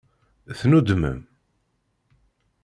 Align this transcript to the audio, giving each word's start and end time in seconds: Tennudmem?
Tennudmem? 0.59 1.21